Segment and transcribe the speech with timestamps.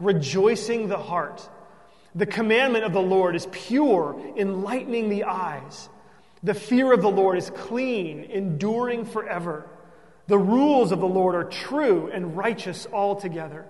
[0.00, 1.48] rejoicing the heart.
[2.14, 5.88] The commandment of the Lord is pure, enlightening the eyes.
[6.42, 9.68] The fear of the Lord is clean, enduring forever.
[10.26, 13.66] The rules of the Lord are true and righteous altogether.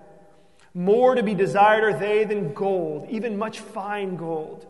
[0.73, 4.67] More to be desired are they than gold, even much fine gold.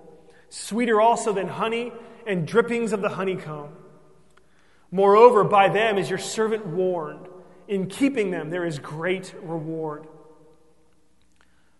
[0.50, 1.92] Sweeter also than honey
[2.26, 3.70] and drippings of the honeycomb.
[4.92, 7.28] Moreover, by them is your servant warned.
[7.67, 10.08] In keeping them, there is great reward.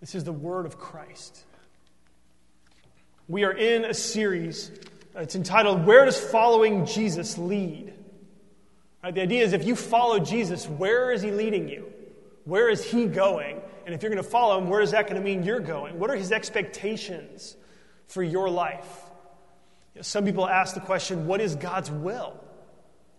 [0.00, 1.44] This is the word of Christ.
[3.26, 4.70] We are in a series.
[5.14, 7.92] It's entitled, Where Does Following Jesus Lead?
[9.02, 11.92] Right, the idea is if you follow Jesus, where is he leading you?
[12.44, 13.60] Where is he going?
[13.84, 15.98] And if you're going to follow him, where is that going to mean you're going?
[15.98, 17.56] What are his expectations
[18.06, 19.02] for your life?
[19.94, 22.38] You know, some people ask the question, what is God's will?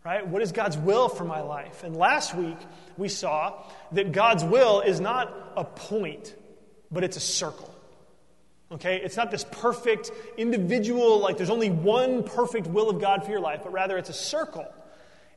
[0.06, 0.26] Right?
[0.26, 1.84] What is God's will for my life?
[1.84, 2.58] And last week
[2.98, 6.36] we saw that God's will is not a point,
[6.92, 7.74] but it's a circle.
[8.72, 8.98] Okay?
[8.98, 13.40] It's not this perfect individual, like there's only one perfect will of God for your
[13.40, 14.66] life, but rather it's a circle.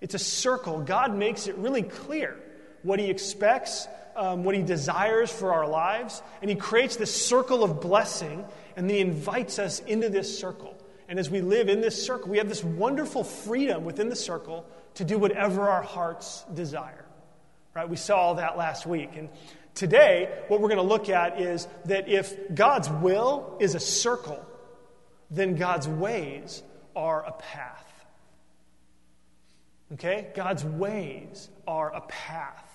[0.01, 0.81] It's a circle.
[0.81, 2.37] God makes it really clear
[2.83, 3.87] what He expects,
[4.17, 8.45] um, what He desires for our lives, and He creates this circle of blessing,
[8.77, 10.77] and He invites us into this circle.
[11.09, 14.67] And as we live in this circle, we have this wonderful freedom within the circle
[14.95, 17.05] to do whatever our hearts desire.
[17.75, 17.89] Right?
[17.89, 19.11] We saw all that last week.
[19.17, 19.29] And
[19.75, 24.45] today, what we're going to look at is that if God's will is a circle,
[25.31, 26.63] then God's ways
[26.95, 28.07] are a path.
[29.95, 30.29] Okay?
[30.35, 32.69] God's ways are a path.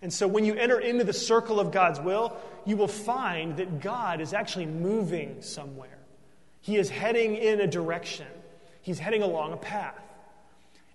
[0.00, 3.80] And so when you enter into the circle of God's will, you will find that
[3.80, 5.98] God is actually moving somewhere.
[6.60, 8.26] He is heading in a direction,
[8.82, 10.00] He's heading along a path.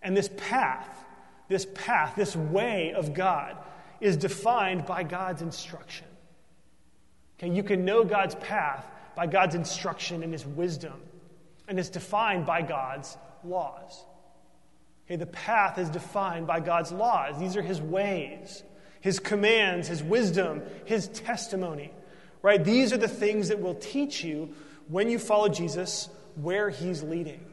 [0.04, 1.06] And this path,
[1.48, 3.58] this path, this way of God,
[4.00, 6.08] is defined by God's instruction.
[7.40, 8.86] Okay, you can know God's path
[9.16, 10.94] by God's instruction and His wisdom,
[11.68, 14.04] and it's defined by God's laws.
[15.06, 17.40] Okay, the path is defined by God's laws.
[17.40, 18.64] These are His ways,
[19.02, 21.92] His commands, His wisdom, His testimony.
[22.42, 22.64] Right?
[22.64, 24.54] These are the things that will teach you
[24.88, 27.44] when you follow Jesus where He's leading.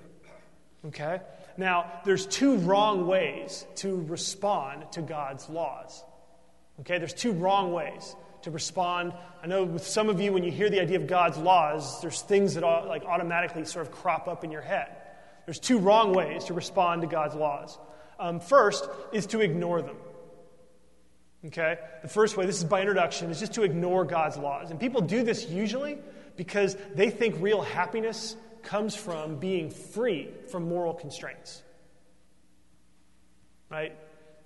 [0.87, 1.21] Okay?
[1.56, 6.04] Now, there's two wrong ways to respond to God's laws.
[6.80, 6.98] Okay?
[6.98, 9.12] There's two wrong ways to respond.
[9.42, 12.20] I know with some of you, when you hear the idea of God's laws, there's
[12.22, 14.88] things that like automatically sort of crop up in your head.
[15.46, 17.78] There's two wrong ways to respond to God's laws.
[18.18, 19.96] Um, first is to ignore them.
[21.46, 21.78] Okay?
[22.02, 24.70] The first way, this is by introduction, is just to ignore God's laws.
[24.70, 25.98] And people do this usually
[26.36, 31.62] because they think real happiness comes from being free from moral constraints.
[33.70, 33.94] Right?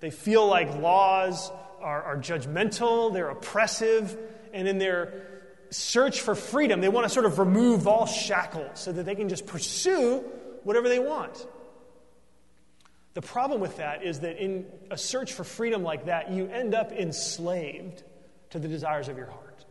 [0.01, 4.17] They feel like laws are, are judgmental, they're oppressive,
[4.53, 5.27] and in their
[5.71, 9.29] search for freedom, they want to sort of remove all shackles so that they can
[9.29, 10.25] just pursue
[10.65, 11.47] whatever they want.
[13.15, 16.75] The problem with that is that in a search for freedom like that, you end
[16.75, 18.03] up enslaved
[18.51, 19.65] to the desires of your heart.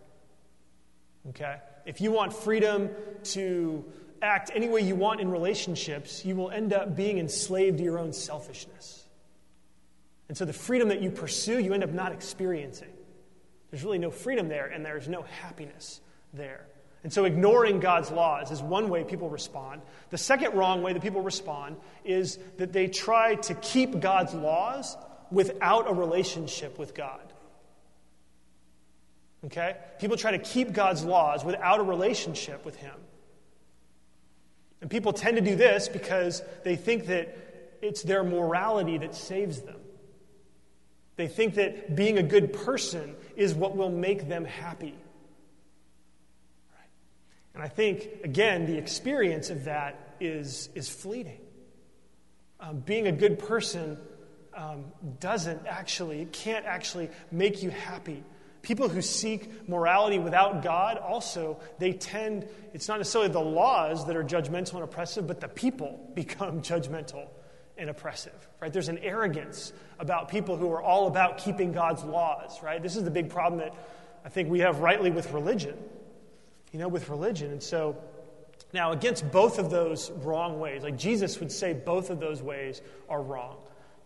[1.30, 1.58] Okay?
[1.86, 2.90] If you want freedom
[3.24, 3.86] to
[4.22, 8.00] act any way you want in relationships, you will end up being enslaved to your
[8.00, 8.97] own selfishness.
[10.28, 12.92] And so the freedom that you pursue, you end up not experiencing.
[13.72, 16.02] There's really no freedom there, and there's no happiness
[16.34, 16.66] there.
[17.04, 19.82] And so ignoring God's laws is one way people respond.
[20.10, 24.98] The second wrong way that people respond is that they try to keep God's laws
[25.32, 27.22] without a relationship with God.
[29.46, 29.76] Okay?
[30.00, 32.96] People try to keep God's laws without a relationship with Him.
[34.82, 37.36] And people tend to do this because they think that
[37.82, 39.80] it's their morality that saves them.
[41.18, 44.96] They think that being a good person is what will make them happy.
[47.56, 51.40] And I think, again, the experience of that is, is fleeting.
[52.60, 53.98] Um, being a good person
[54.54, 54.86] um,
[55.20, 58.24] doesn't actually, it can't actually make you happy.
[58.62, 64.16] People who seek morality without God also, they tend, it's not necessarily the laws that
[64.16, 67.28] are judgmental and oppressive, but the people become judgmental
[67.78, 68.72] and oppressive, right?
[68.72, 72.82] There's an arrogance about people who are all about keeping God's laws, right?
[72.82, 73.74] This is the big problem that
[74.26, 75.78] I think we have rightly with religion
[76.72, 77.52] you know, with religion.
[77.52, 77.98] And so,
[78.74, 82.82] now against both of those wrong ways, like Jesus would say both of those ways
[83.10, 83.58] are wrong.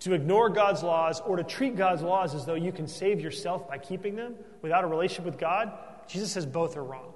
[0.02, 3.68] To ignore God's laws or to treat God's laws as though you can save yourself
[3.68, 5.72] by keeping them without a relationship with God,
[6.08, 7.14] Jesus says both are wrong.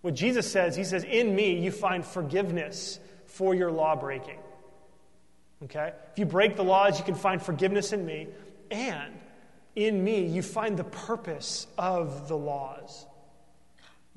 [0.00, 4.38] What Jesus says, he says, In me you find forgiveness for your law breaking.
[5.64, 5.92] Okay?
[6.12, 8.28] If you break the laws, you can find forgiveness in me.
[8.70, 9.12] And
[9.74, 13.06] in me, you find the purpose of the laws.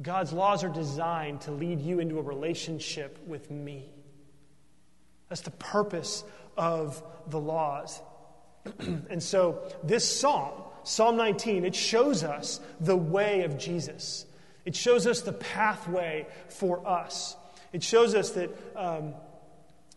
[0.01, 3.89] God's laws are designed to lead you into a relationship with me.
[5.29, 6.23] That's the purpose
[6.57, 8.01] of the laws.
[8.79, 14.25] and so, this psalm, Psalm 19, it shows us the way of Jesus.
[14.65, 17.35] It shows us the pathway for us.
[17.73, 19.13] It shows us that um,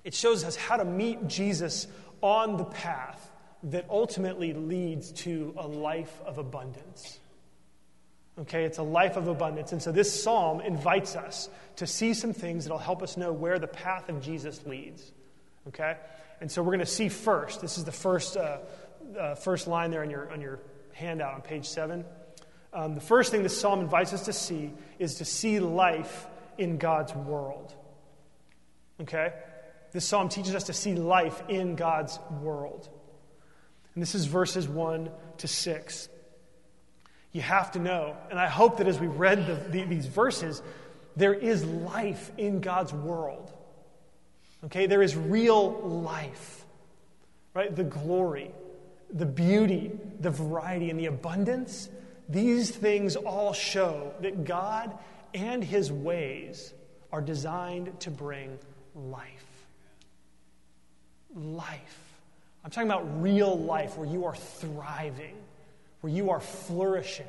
[0.05, 1.87] it shows us how to meet Jesus
[2.21, 3.33] on the path
[3.65, 7.19] that ultimately leads to a life of abundance.
[8.39, 9.73] Okay, it's a life of abundance.
[9.73, 13.59] And so this psalm invites us to see some things that'll help us know where
[13.59, 15.13] the path of Jesus leads.
[15.69, 15.97] Okay?
[16.41, 18.59] And so we're going to see first, this is the first, uh,
[19.19, 20.59] uh, first line there on your, on your
[20.93, 22.05] handout on page seven.
[22.73, 26.27] Um, the first thing this psalm invites us to see is to see life
[26.59, 27.73] in God's world.
[29.01, 29.33] Okay?
[29.95, 32.87] This psalm teaches us to see life in God's world.
[33.95, 35.09] And this is verses 1
[35.39, 36.09] to 6
[37.35, 38.17] you have to know.
[38.31, 40.63] And I hope that as we read the, the, these verses,
[41.17, 43.53] there is life in God's world.
[44.67, 44.87] Okay?
[44.87, 46.65] There is real life,
[47.53, 47.75] right?
[47.75, 48.53] The glory,
[49.13, 51.89] the beauty, the variety, and the abundance.
[52.29, 54.97] These things all show that God
[55.35, 56.73] and His ways
[57.13, 58.59] are designed to bring
[58.95, 59.34] life.
[61.35, 62.01] Life.
[62.65, 65.37] I'm talking about real life where you are thriving
[66.05, 67.25] where you are flourishing.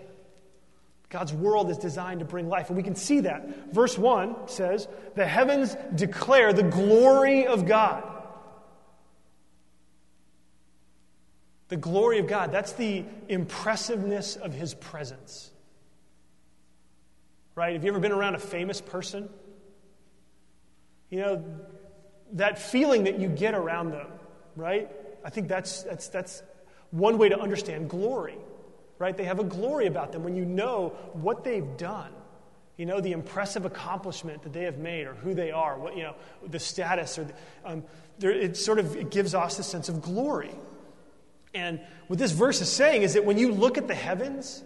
[1.08, 3.72] God's world is designed to bring life, and we can see that.
[3.72, 8.04] Verse 1 says, The heavens declare the glory of God.
[11.70, 15.50] The glory of God, that's the impressiveness of His presence.
[17.56, 17.76] Right?
[17.76, 19.30] Have you ever been around a famous person?
[21.10, 21.46] You know,
[22.36, 24.08] that feeling that you get around them,
[24.56, 24.90] right?
[25.24, 26.44] I think that's, that's, that's
[26.92, 28.38] one way to understand glory
[28.98, 29.16] right?
[29.16, 32.12] They have a glory about them when you know what they've done.
[32.78, 36.04] You know, the impressive accomplishment that they have made or who they are, what, you
[36.04, 36.16] know,
[36.46, 37.84] the status, or the, um,
[38.20, 40.54] there, it sort of it gives us a sense of glory.
[41.54, 44.62] And what this verse is saying is that when you look at the heavens,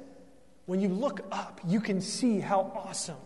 [0.66, 3.18] when you look up, you can see how awesome,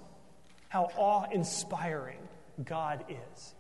[0.67, 2.19] how awe inspiring
[2.65, 3.53] God is.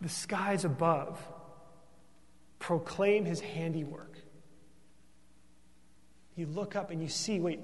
[0.00, 1.20] The skies above
[2.58, 4.18] proclaim his handiwork.
[6.36, 7.60] You look up and you see, wait,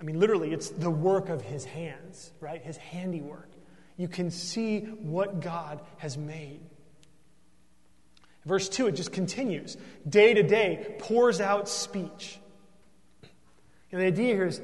[0.00, 2.62] I mean, literally, it's the work of his hands, right?
[2.62, 3.50] His handiwork.
[3.96, 6.60] You can see what God has made.
[8.44, 9.76] Verse 2, it just continues.
[10.08, 12.38] Day to day pours out speech.
[13.90, 14.60] And the idea here is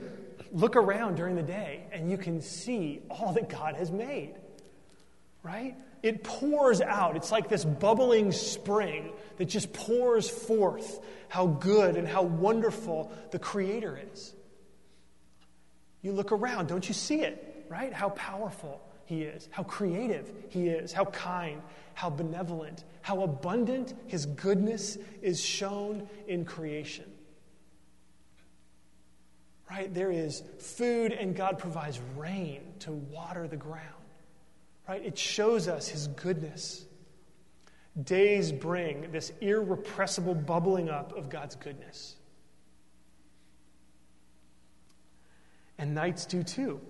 [0.53, 4.35] look around during the day and you can see all that God has made,
[5.43, 5.77] right?
[6.05, 7.17] It pours out.
[7.17, 13.39] It's like this bubbling spring that just pours forth how good and how wonderful the
[13.39, 14.35] Creator is.
[16.03, 17.91] You look around, don't you see it, right?
[17.91, 21.63] How powerful He is, how creative He is, how kind,
[21.95, 27.11] how benevolent, how abundant His goodness is shown in creation.
[29.71, 29.93] Right?
[29.93, 33.94] There is food, and God provides rain to water the ground.
[34.89, 35.05] Right?
[35.05, 36.85] It shows us his goodness.
[38.03, 42.17] Days bring this irrepressible bubbling up of God's goodness.
[45.79, 46.81] And nights do too.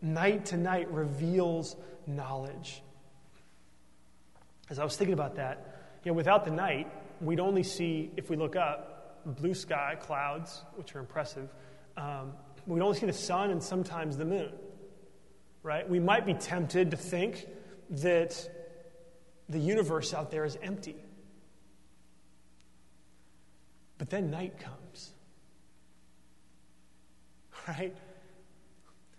[0.00, 2.82] Night to night reveals knowledge.
[4.68, 8.28] As I was thinking about that, you know, without the night, we'd only see, if
[8.28, 11.48] we look up, blue sky, clouds, which are impressive.
[11.96, 12.32] Um,
[12.66, 14.52] we'd only see the sun and sometimes the moon,
[15.62, 15.88] right?
[15.88, 17.46] We might be tempted to think
[17.90, 18.48] that
[19.48, 20.96] the universe out there is empty.
[23.98, 25.12] But then night comes,
[27.68, 27.94] right?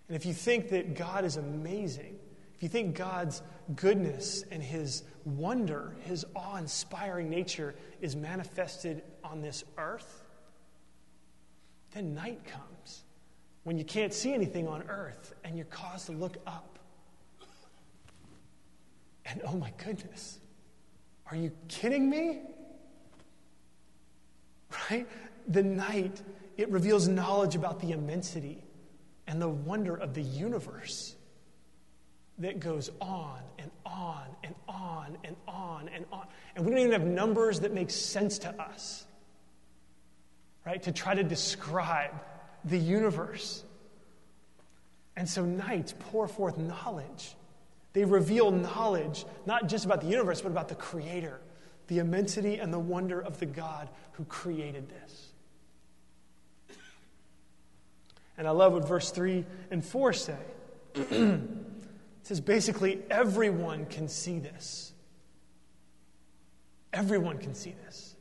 [0.07, 2.17] And if you think that God is amazing,
[2.55, 3.41] if you think God's
[3.75, 10.25] goodness and his wonder, his awe inspiring nature is manifested on this earth,
[11.93, 13.03] then night comes
[13.63, 16.79] when you can't see anything on earth and you're caused to look up.
[19.25, 20.39] And oh my goodness,
[21.31, 22.41] are you kidding me?
[24.89, 25.07] Right?
[25.47, 26.21] The night,
[26.57, 28.63] it reveals knowledge about the immensity
[29.27, 31.15] and the wonder of the universe
[32.39, 36.27] that goes on and on and on and on and on.
[36.55, 39.05] And we don't even have numbers that make sense to us,
[40.65, 40.81] right?
[40.83, 42.11] To try to describe
[42.65, 43.63] the universe.
[45.15, 47.35] And so nights pour forth knowledge.
[47.93, 51.39] They reveal knowledge, not just about the universe, but about the Creator,
[51.87, 55.33] the immensity and the wonder of the God who created this.
[58.37, 60.37] And I love what verse 3 and 4 say.
[60.95, 61.39] it
[62.23, 64.93] says basically, everyone can see this.
[66.91, 68.15] Everyone can see this.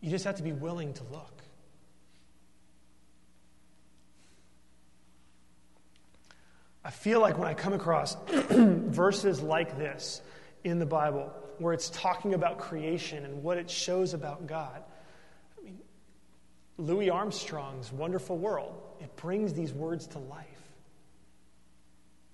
[0.00, 1.35] You just have to be willing to look.
[6.86, 10.22] I feel like when I come across verses like this
[10.62, 14.84] in the Bible, where it's talking about creation and what it shows about God,
[15.58, 15.80] I mean,
[16.78, 20.46] Louis Armstrong's Wonderful World, it brings these words to life.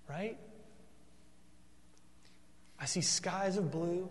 [0.07, 0.37] Right?
[2.79, 4.11] I see skies of blue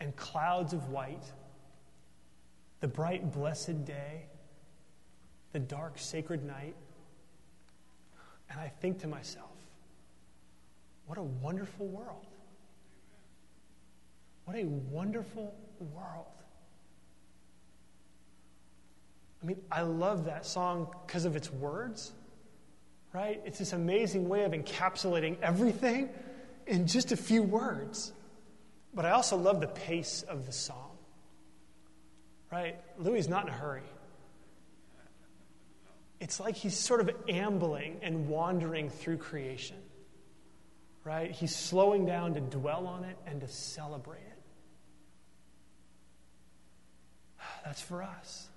[0.00, 1.24] and clouds of white,
[2.80, 4.24] the bright, blessed day,
[5.52, 6.74] the dark, sacred night.
[8.50, 9.50] And I think to myself,
[11.06, 12.26] what a wonderful world.
[14.44, 16.26] What a wonderful world.
[19.42, 22.12] I mean, I love that song because of its words,
[23.12, 23.40] right?
[23.44, 26.08] It's this amazing way of encapsulating everything
[26.66, 28.12] in just a few words.
[28.94, 30.96] But I also love the pace of the song,
[32.50, 32.76] right?
[32.98, 33.82] Louis is not in a hurry.
[36.20, 39.76] It's like he's sort of ambling and wandering through creation,
[41.04, 41.30] right?
[41.30, 44.42] He's slowing down to dwell on it and to celebrate it.
[47.64, 48.48] That's for us.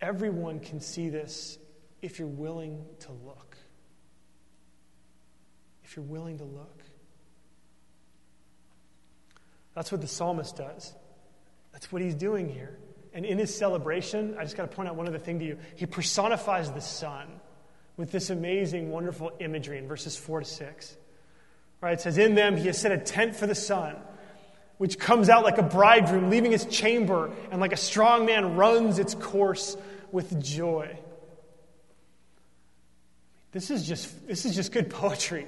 [0.00, 1.58] Everyone can see this
[2.02, 3.56] if you're willing to look.
[5.84, 6.82] If you're willing to look.
[9.74, 10.92] That's what the psalmist does.
[11.72, 12.78] That's what he's doing here.
[13.14, 15.58] And in his celebration, I just got to point out one other thing to you.
[15.76, 17.28] He personifies the sun
[17.96, 20.96] with this amazing, wonderful imagery in verses 4 to 6.
[21.80, 21.92] Right?
[21.94, 23.96] It says, In them he has set a tent for the sun
[24.82, 28.98] which comes out like a bridegroom leaving his chamber, and like a strong man runs
[28.98, 29.76] its course
[30.10, 30.98] with joy.
[33.52, 35.46] This is just, this is just good poetry,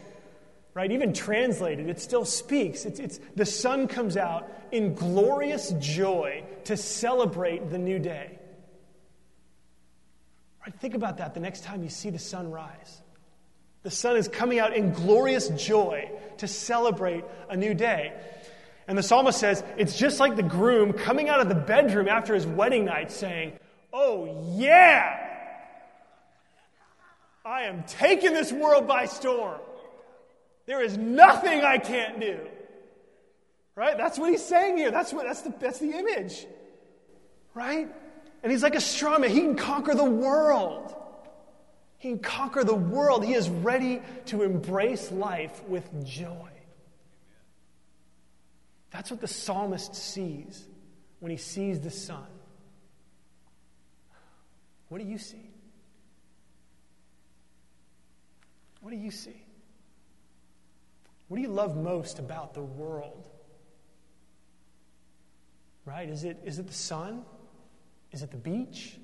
[0.73, 0.89] right?
[0.93, 2.85] Even translated, it still speaks.
[2.85, 8.39] It's, it's, the sun comes out in glorious joy to celebrate the new day.
[10.65, 10.75] Right?
[10.81, 13.03] Think about that the next time you see the sun rise.
[13.83, 18.15] The sun is coming out in glorious joy to celebrate a new day.
[18.89, 22.35] And the psalmist says, it's just like the groom coming out of the bedroom after
[22.35, 23.53] his wedding night saying,
[23.93, 25.21] Oh, yeah!
[27.45, 29.61] I am taking this world by storm.
[30.67, 32.41] There is nothing I can't do.
[33.77, 33.97] Right?
[33.97, 34.91] That's what he's saying here.
[34.91, 36.47] That's, what, that's, the, that's the image.
[37.55, 37.89] Right?
[38.43, 39.31] And he's like a strong man.
[39.31, 40.95] He can conquer the world.
[41.99, 43.25] He can conquer the world.
[43.25, 46.51] He is ready to embrace life with joy.
[48.91, 50.69] That's what the psalmist sees
[51.19, 52.27] when he sees the sun.
[54.89, 55.51] What do you see?
[58.81, 59.43] What do you see?
[61.27, 63.34] What do you love most about the world?
[65.85, 66.09] Right?
[66.09, 67.25] Is it, is it the sun?
[68.13, 68.97] Is it the beach?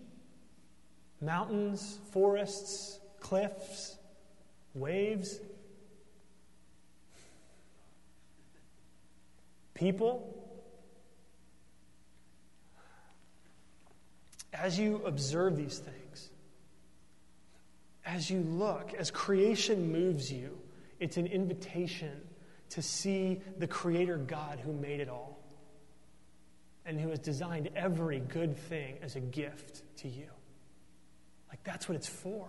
[1.20, 3.96] Mountains, forests, cliffs,
[4.74, 5.38] waves?
[9.74, 10.40] People?
[14.60, 16.30] as you observe these things,
[18.04, 20.58] as you look, as creation moves you,
[20.98, 22.20] it's an invitation
[22.70, 25.29] to see the Creator God who made it all
[26.90, 30.26] and who has designed every good thing as a gift to you.
[31.48, 32.48] Like, that's what it's for.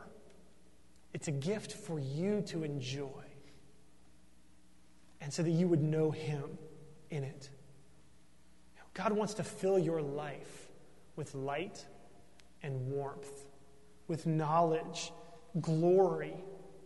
[1.14, 3.24] It's a gift for you to enjoy.
[5.22, 6.58] And so that you would know Him
[7.12, 7.52] in it.
[8.96, 10.70] God wants to fill your life
[11.16, 11.86] with light
[12.64, 13.46] and warmth,
[14.08, 15.14] with knowledge,
[15.62, 16.34] glory,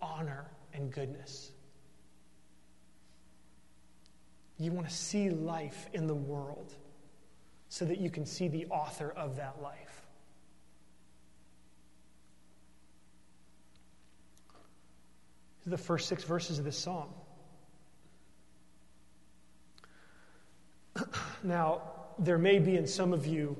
[0.01, 1.51] honor, and goodness.
[4.57, 6.75] You want to see life in the world
[7.75, 10.01] so that you can see the author of that life.
[15.65, 17.09] The first six verses of this psalm.
[21.43, 21.81] now,
[22.17, 23.57] there may be in some of you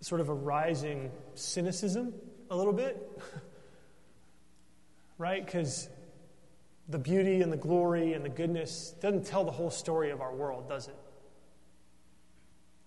[0.00, 2.12] sort of a rising cynicism
[2.50, 3.18] a little bit,
[5.16, 5.42] right?
[5.42, 5.88] Because
[6.86, 10.34] the beauty and the glory and the goodness doesn't tell the whole story of our
[10.34, 10.96] world, does it?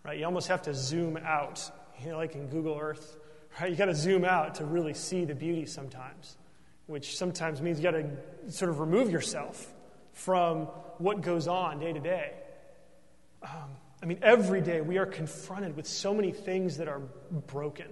[0.05, 0.19] Right?
[0.19, 1.67] You almost have to zoom out,
[2.03, 3.17] you know, like in Google Earth,
[3.59, 3.71] right?
[3.71, 6.37] You got to zoom out to really see the beauty sometimes,
[6.85, 9.73] which sometimes means you got to sort of remove yourself
[10.13, 10.65] from
[10.99, 12.33] what goes on day to day.
[13.41, 13.71] Um,
[14.03, 17.01] I mean, every day we are confronted with so many things that are
[17.47, 17.87] broken,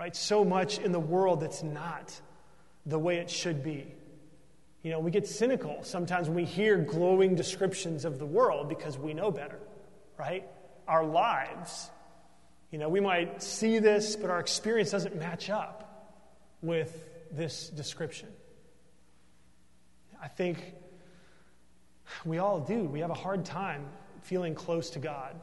[0.00, 0.16] right?
[0.16, 2.18] So much in the world that's not
[2.86, 3.86] the way it should be.
[4.82, 8.96] You know, we get cynical sometimes when we hear glowing descriptions of the world because
[8.96, 9.58] we know better,
[10.18, 10.48] right?
[10.88, 11.90] Our lives,
[12.70, 16.18] you know, we might see this, but our experience doesn't match up
[16.62, 18.28] with this description.
[20.22, 20.58] I think
[22.24, 22.84] we all do.
[22.84, 23.86] We have a hard time
[24.22, 25.34] feeling close to God.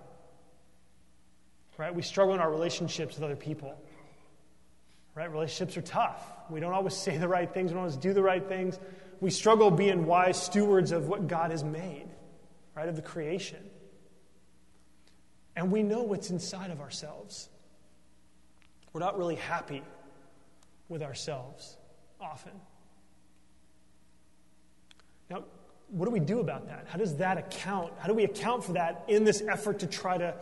[1.77, 1.93] Right?
[1.93, 3.73] We struggle in our relationships with other people.
[5.15, 5.31] Right?
[5.31, 6.21] Relationships are tough.
[6.49, 8.79] We don't always say the right things, we don't always do the right things.
[9.21, 12.07] We struggle being wise stewards of what God has made,
[12.73, 12.87] right?
[12.87, 13.59] Of the creation.
[15.59, 17.49] And we know what's inside of ourselves.
[18.93, 19.83] We're not really happy
[20.87, 21.75] with ourselves
[22.17, 22.53] often.
[25.29, 25.43] Now,
[25.89, 26.85] what do we do about that?
[26.87, 27.91] How does that account?
[27.99, 30.33] How do we account for that in this effort to try to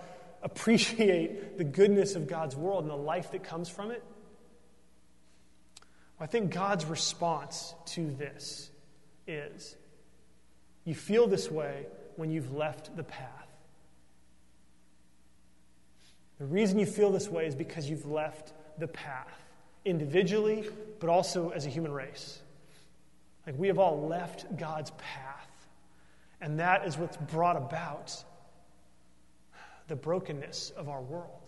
[0.43, 4.03] appreciate the goodness of God's world and the life that comes from it?
[6.19, 8.69] I think God's response to this
[9.25, 9.75] is
[10.85, 13.46] you feel this way when you've left the path.
[16.39, 19.43] The reason you feel this way is because you've left the path,
[19.85, 20.69] individually,
[20.99, 22.41] but also as a human race.
[23.45, 25.67] Like we have all left God's path.
[26.41, 28.23] And that is what's brought about
[29.87, 31.39] the brokenness of our world.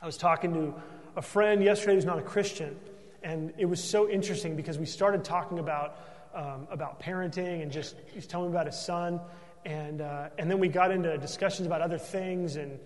[0.00, 0.74] I was talking to
[1.16, 2.76] a friend yesterday who's not a Christian,
[3.22, 5.98] and it was so interesting because we started talking about,
[6.34, 9.20] um, about parenting and just he's telling me about his son.
[9.68, 12.80] And, uh, and then we got into discussions about other things and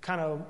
[0.00, 0.42] kind of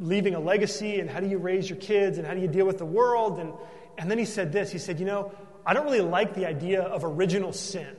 [0.00, 2.66] leaving a legacy and how do you raise your kids and how do you deal
[2.66, 3.38] with the world.
[3.38, 3.52] And,
[3.96, 5.32] and then he said this he said, You know,
[5.64, 7.94] I don't really like the idea of original sin.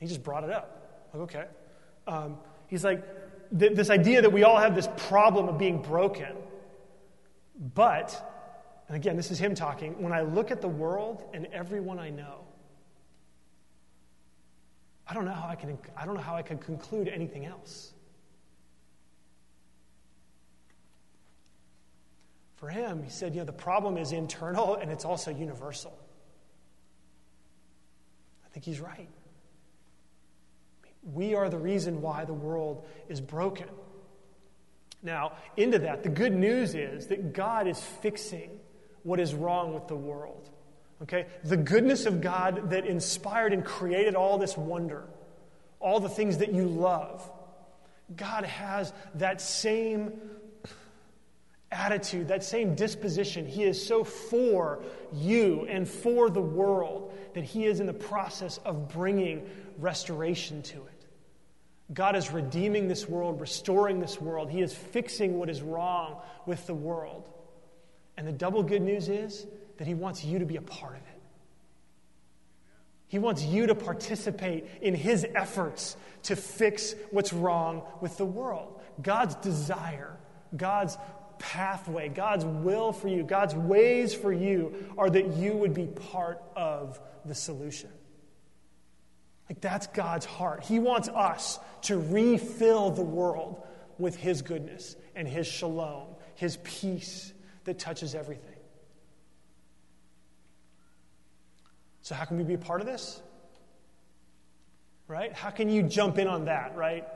[0.00, 1.10] He just brought it up.
[1.12, 1.44] Like, okay.
[2.06, 3.04] Um, he's like,
[3.58, 6.34] th- this idea that we all have this problem of being broken.
[7.74, 8.18] But,
[8.88, 12.08] and again, this is him talking, when I look at the world and everyone I
[12.08, 12.47] know,
[15.08, 17.92] I don't know how I can, I don't know how I can conclude anything else.
[22.56, 25.96] For him, he said, you know, the problem is internal and it's also universal.
[28.44, 29.08] I think he's right.
[31.12, 33.68] We are the reason why the world is broken.
[35.02, 38.50] Now, into that, the good news is that God is fixing
[39.04, 40.50] what is wrong with the world.
[41.02, 41.26] Okay?
[41.44, 45.04] The goodness of God that inspired and created all this wonder,
[45.80, 47.28] all the things that you love.
[48.16, 50.12] God has that same
[51.70, 53.46] attitude, that same disposition.
[53.46, 54.82] He is so for
[55.12, 60.76] you and for the world that He is in the process of bringing restoration to
[60.78, 61.06] it.
[61.92, 64.50] God is redeeming this world, restoring this world.
[64.50, 67.28] He is fixing what is wrong with the world.
[68.16, 69.46] And the double good news is
[69.78, 71.22] that He wants you to be a part of it.
[73.08, 78.80] He wants you to participate in His efforts to fix what's wrong with the world.
[79.00, 80.16] God's desire,
[80.54, 80.98] God's
[81.38, 86.42] pathway, God's will for you, God's ways for you are that you would be part
[86.54, 87.90] of the solution.
[89.48, 90.64] Like, that's God's heart.
[90.64, 93.62] He wants us to refill the world
[93.98, 97.32] with His goodness and His shalom, His peace
[97.64, 98.47] that touches everything.
[102.08, 103.20] So, how can we be a part of this?
[105.08, 105.30] Right?
[105.30, 107.06] How can you jump in on that, right?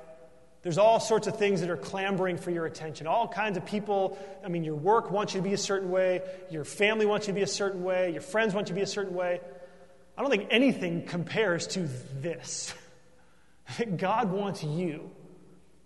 [0.61, 3.07] There's all sorts of things that are clamoring for your attention.
[3.07, 4.18] All kinds of people.
[4.44, 7.33] I mean, your work wants you to be a certain way, your family wants you
[7.33, 9.40] to be a certain way, your friends want you to be a certain way.
[10.18, 11.88] I don't think anything compares to
[12.20, 12.74] this.
[13.96, 15.11] God wants you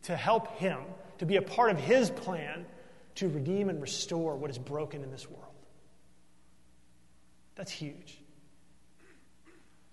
[0.02, 0.80] to help Him,
[1.18, 2.66] to be a part of His plan
[3.14, 5.54] to redeem and restore what is broken in this world.
[7.54, 8.18] That's huge.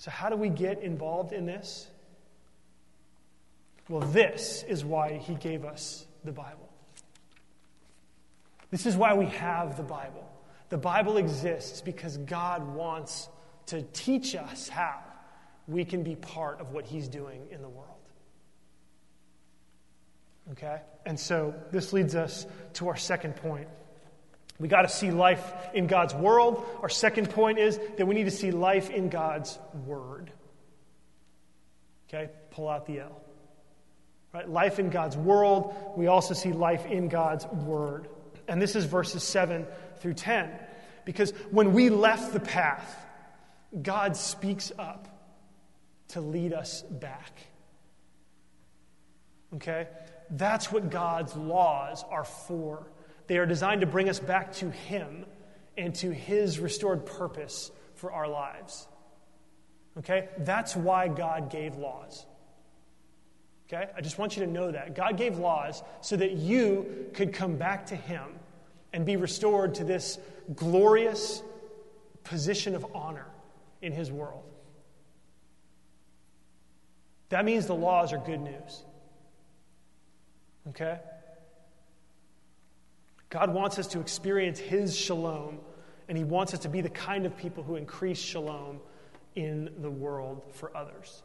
[0.04, 1.88] So, how do we get involved in this?
[3.88, 6.70] Well, this is why he gave us the Bible.
[8.70, 10.30] This is why we have the Bible.
[10.68, 13.30] The Bible exists because God wants
[13.68, 15.00] to teach us how
[15.70, 17.88] we can be part of what he's doing in the world.
[20.52, 20.82] Okay?
[21.06, 23.70] And so this leads us to our second point.
[24.60, 26.66] We got to see life in God's world.
[26.82, 30.32] Our second point is that we need to see life in God's word.
[32.08, 32.30] Okay?
[32.52, 33.22] Pull out the L.
[34.34, 34.48] Right?
[34.48, 35.76] Life in God's world.
[35.98, 38.08] We also see life in God's word.
[38.48, 39.66] And this is verses 7
[39.98, 40.50] through 10.
[41.06, 43.06] Because when we left the path,
[43.82, 45.08] God speaks up
[46.10, 47.32] to lead us back.
[49.56, 49.88] Okay?
[50.30, 52.88] That's what God's laws are for.
[53.28, 55.26] They are designed to bring us back to Him
[55.78, 58.88] and to His restored purpose for our lives.
[59.98, 60.30] Okay?
[60.40, 62.26] That's why God gave laws.
[63.68, 63.90] Okay?
[63.96, 64.96] I just want you to know that.
[64.96, 68.24] God gave laws so that you could come back to Him
[68.92, 70.20] and be restored to this
[70.56, 71.42] glorious
[72.24, 73.26] position of honor
[73.82, 74.44] in His world.
[77.30, 78.84] That means the laws are good news.
[80.70, 81.00] Okay?
[83.34, 85.58] God wants us to experience His shalom,
[86.08, 88.80] and He wants us to be the kind of people who increase shalom
[89.34, 91.24] in the world for others.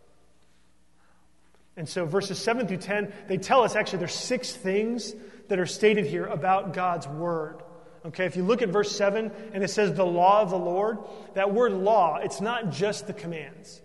[1.76, 5.14] And so verses 7 through 10, they tell us actually there's six things
[5.48, 7.62] that are stated here about God's word.
[8.06, 10.96] Okay, if you look at verse 7 and it says the law of the Lord,
[11.34, 13.82] that word law, it's not just the commands.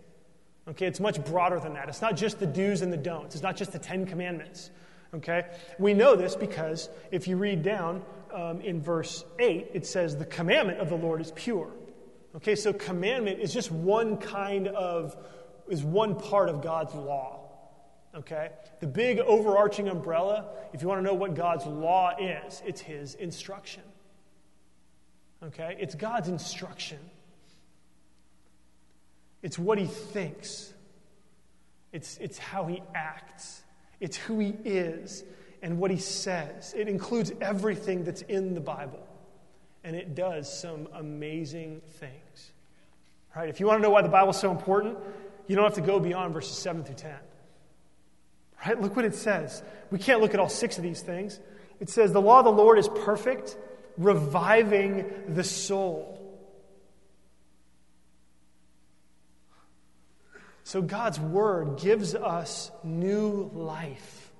[0.69, 1.89] Okay, it's much broader than that.
[1.89, 3.35] It's not just the do's and the don'ts.
[3.35, 4.71] It's not just the Ten Commandments.
[5.15, 5.45] Okay,
[5.77, 8.01] we know this because if you read down
[8.33, 11.71] um, in verse 8, it says the commandment of the Lord is pure.
[12.35, 15.15] Okay, so commandment is just one kind of,
[15.69, 17.43] is one part of God's law.
[18.15, 18.49] Okay?
[18.79, 23.15] The big overarching umbrella, if you want to know what God's law is, it's His
[23.15, 23.83] instruction.
[25.43, 25.77] Okay?
[25.79, 26.99] It's God's instruction.
[29.41, 30.73] It's what He thinks,
[31.91, 33.62] it's, it's how He acts,
[34.03, 35.23] it's who He is
[35.61, 36.73] and what He says.
[36.77, 38.99] It includes everything that's in the Bible.
[39.85, 42.51] And it does some amazing things.
[43.33, 43.47] Right?
[43.47, 44.97] If you want to know why the Bible's so important,
[45.47, 47.15] you don't have to go beyond verses 7 through 10.
[48.65, 48.81] Right?
[48.81, 49.63] Look what it says.
[49.89, 51.39] We can't look at all six of these things.
[51.79, 53.57] It says, The law of the Lord is perfect,
[53.97, 56.12] reviving the soul.
[60.63, 64.31] So God's word gives us new life.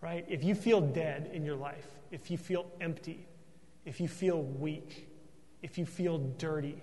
[0.00, 0.24] Right?
[0.28, 3.26] If you feel dead in your life, if you feel empty,
[3.84, 5.08] if you feel weak,
[5.62, 6.80] if you feel dirty,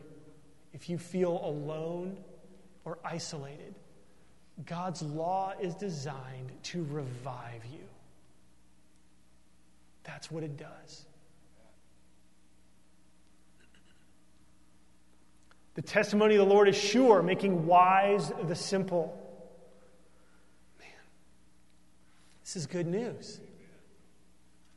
[0.74, 2.18] if you feel alone
[2.84, 3.76] or isolated,
[4.66, 7.86] God's law is designed to revive you.
[10.04, 11.06] That's what it does.
[15.76, 19.22] The testimony of the Lord is sure, making wise the simple.
[20.80, 20.88] Man,
[22.44, 23.40] this is good news.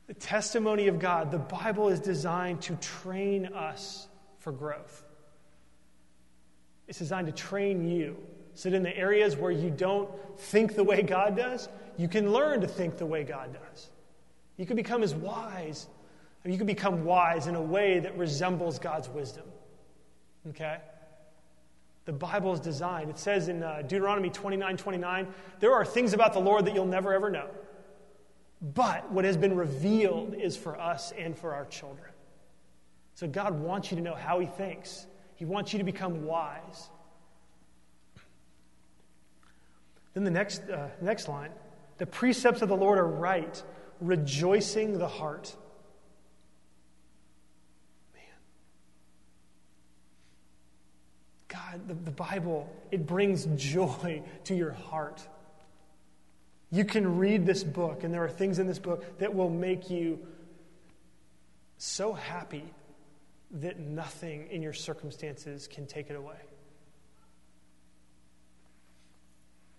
[0.07, 4.07] The testimony of God, the Bible is designed to train us
[4.39, 5.03] for growth.
[6.87, 8.17] It's designed to train you
[8.55, 12.31] so that in the areas where you don't think the way God does, you can
[12.33, 13.89] learn to think the way God does.
[14.57, 15.87] You can become as wise.
[16.43, 19.45] You can become wise in a way that resembles God's wisdom.
[20.47, 20.77] Okay?
[22.05, 23.09] The Bible is designed.
[23.09, 25.27] It says in uh, Deuteronomy 29 29,
[25.59, 27.47] there are things about the Lord that you'll never ever know.
[28.61, 32.11] But what has been revealed is for us and for our children.
[33.15, 36.89] So God wants you to know how He thinks, He wants you to become wise.
[40.13, 41.51] Then the next, uh, next line
[41.99, 43.61] the precepts of the Lord are right,
[43.99, 45.55] rejoicing the heart.
[51.49, 55.21] God, the, the Bible, it brings joy to your heart.
[56.71, 59.89] You can read this book, and there are things in this book that will make
[59.89, 60.19] you
[61.77, 62.63] so happy
[63.51, 66.37] that nothing in your circumstances can take it away.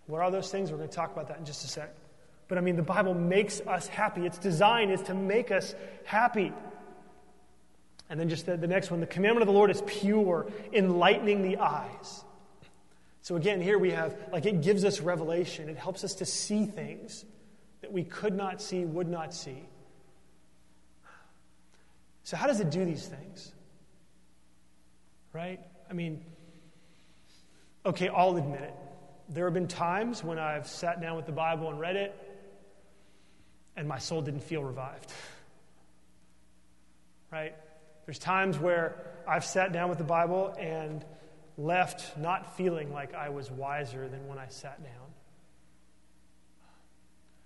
[0.06, 0.72] What are those things?
[0.72, 1.94] We're going to talk about that in just a sec.
[2.48, 4.26] But I mean, the Bible makes us happy.
[4.26, 5.72] Its design is to make us
[6.04, 6.52] happy.
[8.10, 11.42] And then just the, the next one the commandment of the Lord is pure, enlightening
[11.42, 12.24] the eyes.
[13.22, 15.68] So again, here we have, like, it gives us revelation.
[15.68, 17.24] It helps us to see things
[17.82, 19.62] that we could not see, would not see.
[22.24, 23.52] So, how does it do these things?
[25.32, 25.60] Right?
[25.88, 26.24] I mean,
[27.86, 28.74] okay, I'll admit it.
[29.28, 32.14] There have been times when I've sat down with the Bible and read it,
[33.76, 35.12] and my soul didn't feel revived.
[37.32, 37.54] Right?
[38.10, 41.04] There's times where I've sat down with the Bible and
[41.56, 45.06] left not feeling like I was wiser than when I sat down.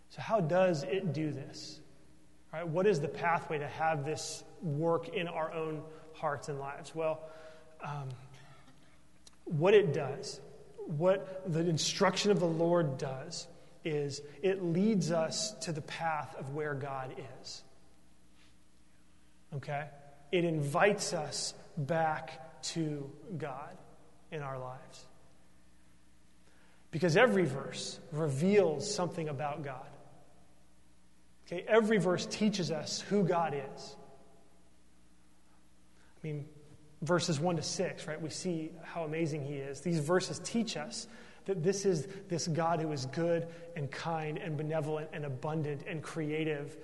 [0.09, 1.81] So, how does it do this?
[2.51, 2.67] Right?
[2.67, 5.83] What is the pathway to have this work in our own
[6.15, 6.95] hearts and lives?
[6.95, 7.21] Well,
[7.83, 8.09] um,
[9.45, 10.41] what it does,
[10.87, 13.49] what the instruction of the Lord does,
[13.85, 17.63] is it leads us to the path of where God is.
[19.57, 19.85] Okay?
[20.35, 23.79] It invites us back to God
[24.33, 25.07] in our lives.
[26.91, 29.87] Because every verse reveals something about God.
[31.47, 33.97] Okay, every verse teaches us who God is.
[36.21, 36.47] I mean,
[37.03, 38.21] verses 1 to 6, right?
[38.21, 39.83] We see how amazing He is.
[39.83, 41.07] These verses teach us
[41.45, 46.03] that this is this God who is good and kind and benevolent and abundant and
[46.03, 46.77] creative.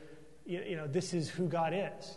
[0.47, 2.17] You, you know, this is who God is.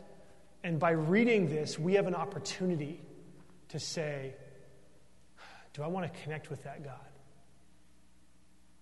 [0.64, 3.02] And by reading this, we have an opportunity
[3.70, 4.34] to say,
[5.74, 7.00] do I want to connect with that God?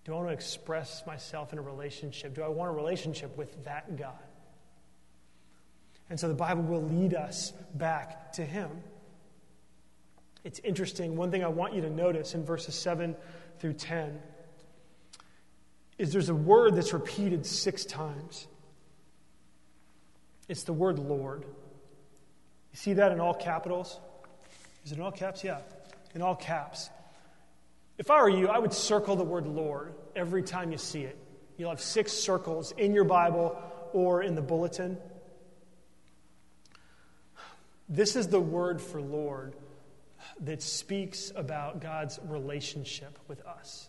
[0.04, 2.34] Do I want to express myself in a relationship?
[2.34, 4.12] Do I want a relationship with that God?
[6.10, 8.68] And so the Bible will lead us back to Him.
[10.44, 11.16] It's interesting.
[11.16, 13.16] One thing I want you to notice in verses 7
[13.60, 14.20] through 10
[15.98, 18.48] is there's a word that's repeated six times.
[20.48, 21.44] It's the word Lord.
[22.72, 24.00] You see that in all capitals?
[24.84, 25.44] Is it in all caps?
[25.44, 25.58] Yeah
[26.14, 26.90] in all caps.
[27.98, 31.18] If I were you, I would circle the word Lord every time you see it.
[31.56, 33.56] You'll have six circles in your Bible
[33.92, 34.98] or in the bulletin.
[37.88, 39.54] This is the word for Lord
[40.40, 43.88] that speaks about God's relationship with us.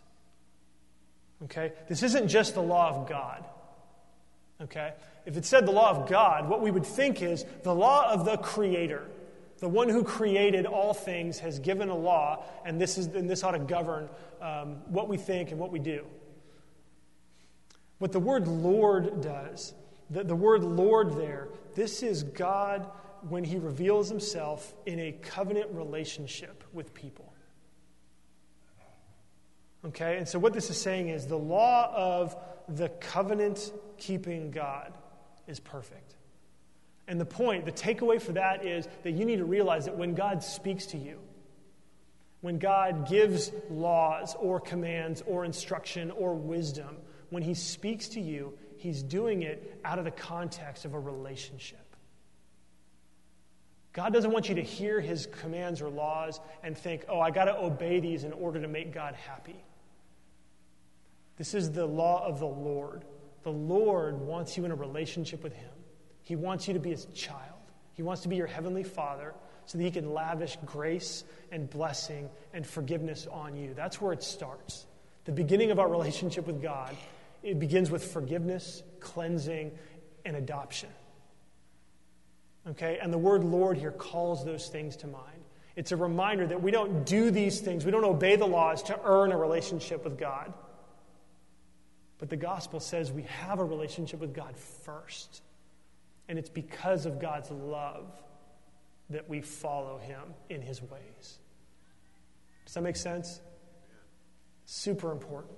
[1.46, 1.72] Okay?
[1.88, 3.46] This isn't just the law of God.
[4.62, 4.94] Okay?
[5.26, 8.26] If it said the law of God, what we would think is the law of
[8.26, 9.08] the Creator.
[9.60, 13.44] The one who created all things has given a law, and this, is, and this
[13.44, 14.10] ought to govern
[14.42, 16.06] um, what we think and what we do.
[18.00, 19.74] What the word Lord does,
[20.10, 22.90] the, the word Lord there, this is God
[23.30, 27.32] when he reveals himself in a covenant relationship with people.
[29.86, 32.36] Okay, and so what this is saying is the law of
[32.68, 34.94] the covenant keeping God
[35.48, 36.16] is perfect.
[37.08, 40.14] And the point, the takeaway for that is that you need to realize that when
[40.14, 41.20] God speaks to you,
[42.42, 46.98] when God gives laws or commands or instruction or wisdom,
[47.30, 51.80] when He speaks to you, He's doing it out of the context of a relationship.
[53.94, 57.46] God doesn't want you to hear His commands or laws and think, oh, I got
[57.46, 59.64] to obey these in order to make God happy.
[61.38, 63.06] This is the law of the Lord.
[63.44, 65.70] The Lord wants you in a relationship with Him.
[66.24, 67.40] He wants you to be his child.
[67.94, 72.30] He wants to be your heavenly father so that he can lavish grace and blessing
[72.54, 73.74] and forgiveness on you.
[73.74, 74.86] That's where it starts.
[75.26, 76.96] The beginning of our relationship with God,
[77.44, 79.72] it begins with forgiveness, cleansing,
[80.26, 80.90] and adoption.
[82.70, 82.98] Okay?
[83.02, 85.28] And the word Lord here calls those things to mind.
[85.76, 89.00] It's a reminder that we don't do these things, we don't obey the laws to
[89.04, 90.54] earn a relationship with God.
[92.24, 95.42] But the gospel says we have a relationship with God first.
[96.30, 98.06] And it's because of God's love
[99.10, 101.38] that we follow him in his ways.
[102.66, 103.42] Does that make sense?
[104.66, 105.52] Super important.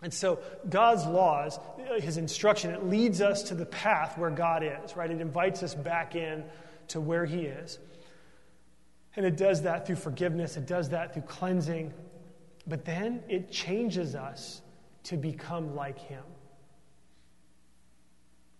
[0.00, 1.58] And so, God's laws,
[1.98, 5.10] his instruction, it leads us to the path where God is, right?
[5.10, 6.44] It invites us back in
[6.86, 7.80] to where he is.
[9.16, 11.92] And it does that through forgiveness, it does that through cleansing.
[12.64, 14.62] But then it changes us
[15.06, 16.22] to become like him.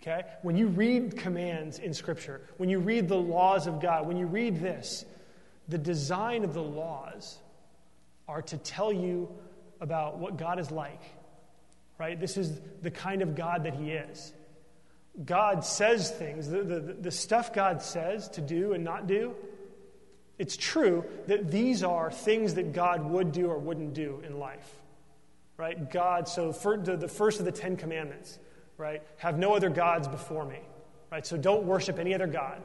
[0.00, 0.22] Okay?
[0.42, 4.26] When you read commands in Scripture, when you read the laws of God, when you
[4.26, 5.04] read this,
[5.68, 7.38] the design of the laws
[8.28, 9.28] are to tell you
[9.80, 11.02] about what God is like,
[11.98, 12.18] right?
[12.18, 14.32] This is the kind of God that He is.
[15.24, 19.34] God says things, the, the, the stuff God says to do and not do,
[20.38, 24.70] it's true that these are things that God would do or wouldn't do in life,
[25.56, 25.90] right?
[25.90, 28.38] God, so for the, first of the Ten Commandments,
[28.76, 29.02] right?
[29.18, 30.60] Have no other gods before me,
[31.10, 31.26] right?
[31.26, 32.62] So don't worship any other God.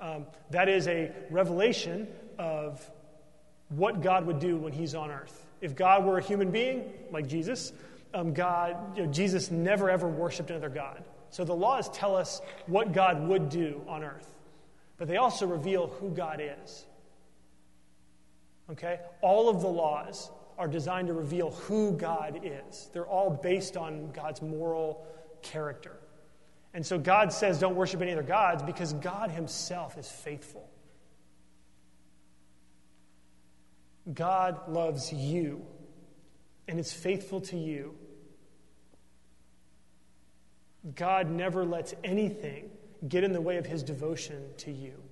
[0.00, 2.08] Um, that is a revelation
[2.38, 2.88] of
[3.68, 5.46] what God would do when He's on earth.
[5.60, 7.72] If God were a human being, like Jesus,
[8.12, 11.02] um, God, you know, Jesus never ever worshiped another God.
[11.30, 14.28] So the laws tell us what God would do on earth,
[14.96, 16.86] but they also reveal who God is.
[18.70, 19.00] Okay?
[19.22, 22.88] All of the laws are designed to reveal who God is.
[22.92, 25.06] They're all based on God's moral
[25.42, 25.96] character.
[26.74, 30.68] And so God says, don't worship any other gods because God Himself is faithful.
[34.12, 35.64] God loves you
[36.68, 37.94] and is faithful to you
[40.94, 42.70] God never lets anything
[43.08, 45.02] get in the way of his devotion to you.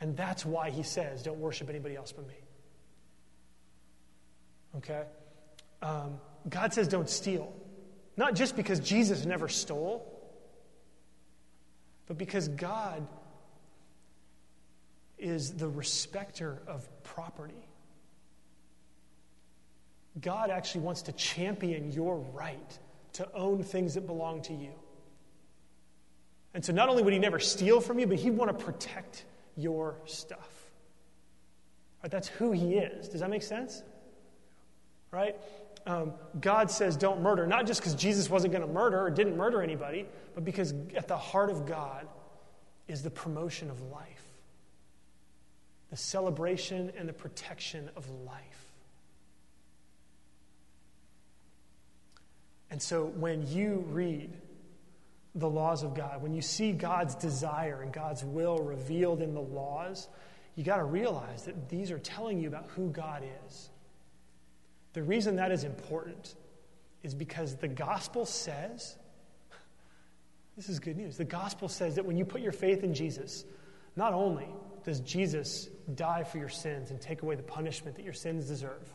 [0.00, 2.34] And that's why he says, don't worship anybody else but me.
[4.76, 5.02] Okay?
[5.82, 7.52] Um, God says, don't steal.
[8.16, 10.06] Not just because Jesus never stole,
[12.06, 13.06] but because God
[15.18, 17.68] is the respecter of property.
[20.20, 22.78] God actually wants to champion your right
[23.14, 24.72] to own things that belong to you.
[26.52, 29.24] And so not only would he never steal from you, but he'd want to protect
[29.56, 30.70] your stuff.
[32.02, 33.08] Right, that's who he is.
[33.08, 33.82] Does that make sense?
[35.10, 35.36] Right?
[35.86, 39.36] Um, God says don't murder, not just because Jesus wasn't going to murder or didn't
[39.36, 42.06] murder anybody, but because at the heart of God
[42.86, 44.24] is the promotion of life,
[45.90, 48.66] the celebration and the protection of life.
[52.70, 54.30] And so when you read
[55.34, 59.40] the laws of God, when you see God's desire and God's will revealed in the
[59.40, 60.08] laws,
[60.56, 63.69] you got to realize that these are telling you about who God is.
[64.92, 66.34] The reason that is important
[67.02, 68.96] is because the gospel says,
[70.56, 71.16] this is good news.
[71.16, 73.44] The gospel says that when you put your faith in Jesus,
[73.96, 74.48] not only
[74.84, 78.92] does Jesus die for your sins and take away the punishment that your sins deserve,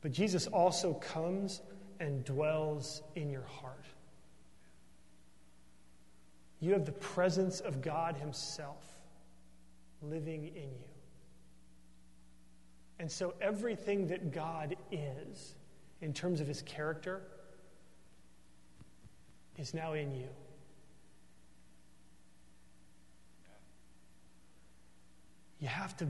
[0.00, 1.62] but Jesus also comes
[2.00, 3.84] and dwells in your heart.
[6.60, 8.84] You have the presence of God Himself
[10.00, 10.91] living in you.
[13.02, 15.56] And so everything that God is,
[16.02, 17.20] in terms of His character,
[19.58, 20.28] is now in you.
[25.58, 26.06] You have to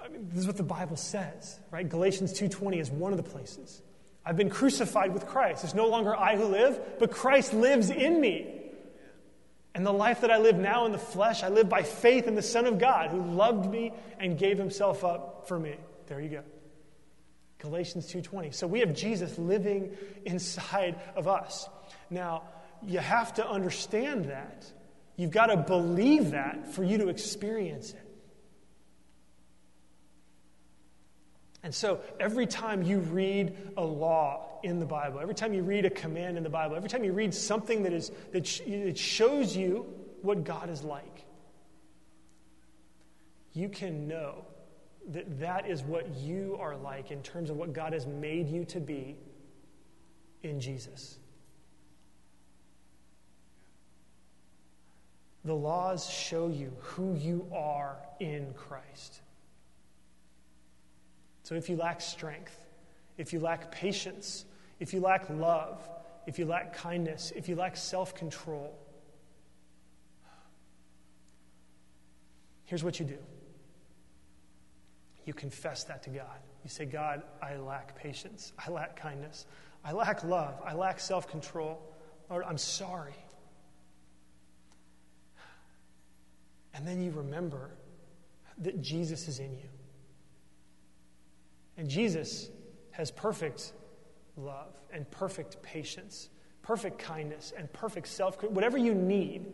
[0.00, 1.86] I mean, this is what the Bible says, right?
[1.88, 3.82] Galatians 2:20 is one of the places.
[4.24, 5.64] I've been crucified with Christ.
[5.64, 8.46] It's no longer I who live, but Christ lives in me.
[9.74, 12.36] And the life that I live now in the flesh, I live by faith in
[12.36, 15.74] the Son of God who loved me and gave himself up for me.
[16.08, 16.42] There you go.
[17.58, 18.52] Galatians 2:20.
[18.52, 21.68] So we have Jesus living inside of us.
[22.08, 22.44] Now,
[22.86, 24.72] you have to understand that.
[25.16, 28.08] You've got to believe that for you to experience it.
[31.62, 35.84] And so every time you read a law in the Bible, every time you read
[35.84, 38.96] a command in the Bible, every time you read something that, is, that sh- it
[38.96, 39.92] shows you
[40.22, 41.24] what God is like,
[43.52, 44.44] you can know
[45.08, 48.64] that that is what you are like in terms of what God has made you
[48.66, 49.16] to be
[50.42, 51.18] in Jesus.
[55.44, 59.22] The laws show you who you are in Christ.
[61.42, 62.54] So if you lack strength,
[63.16, 64.44] if you lack patience,
[64.78, 65.88] if you lack love,
[66.26, 68.78] if you lack kindness, if you lack self control,
[72.66, 73.18] here's what you do
[75.28, 76.40] you confess that to God.
[76.64, 79.46] You say, God, I lack patience, I lack kindness,
[79.84, 81.80] I lack love, I lack self control.
[82.30, 83.14] Lord, I'm sorry.
[86.74, 87.70] And then you remember
[88.58, 89.68] that Jesus is in you.
[91.76, 92.50] And Jesus
[92.90, 93.72] has perfect
[94.36, 96.28] love and perfect patience,
[96.62, 99.46] perfect kindness, and perfect self whatever you need.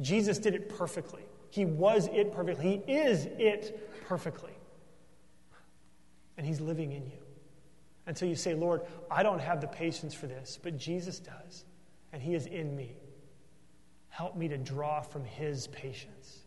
[0.00, 1.22] Jesus did it perfectly.
[1.50, 2.82] He was it perfectly.
[2.86, 4.51] He is it perfectly.
[6.42, 7.22] And He's living in you.
[8.08, 11.64] And so you say, Lord, I don't have the patience for this, but Jesus does.
[12.12, 12.96] And He is in me.
[14.08, 16.40] Help me to draw from His patience.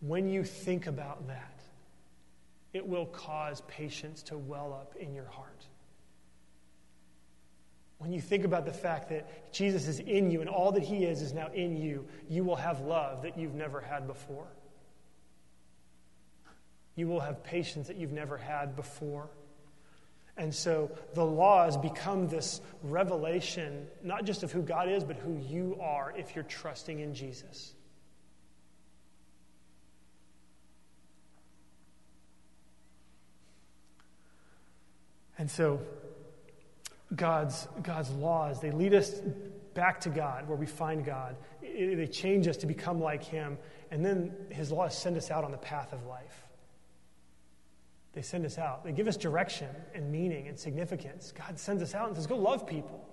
[0.00, 1.60] When you think about that,
[2.72, 5.64] it will cause patience to well up in your heart.
[7.98, 11.04] when you think about the fact that Jesus is in you and all that he
[11.04, 14.48] is is now in you, you will have love that you've never had before.
[16.96, 19.28] You will have patience that you've never had before.
[20.38, 25.38] And so the laws become this revelation, not just of who God is, but who
[25.38, 27.74] you are if you're trusting in Jesus.
[35.38, 35.80] And so
[37.14, 39.20] God's, God's laws, they lead us
[39.74, 41.36] back to God, where we find God.
[41.60, 43.58] They change us to become like Him.
[43.90, 46.45] And then His laws send us out on the path of life.
[48.16, 48.82] They send us out.
[48.82, 51.34] They give us direction and meaning and significance.
[51.36, 53.06] God sends us out and says, Go love people.